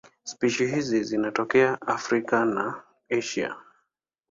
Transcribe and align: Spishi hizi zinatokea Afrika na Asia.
Spishi 0.23 0.65
hizi 0.67 1.03
zinatokea 1.03 1.81
Afrika 1.81 2.45
na 2.45 2.81
Asia. 3.09 3.55